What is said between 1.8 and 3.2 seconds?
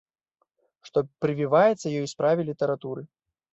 ёй у справе літаратуры?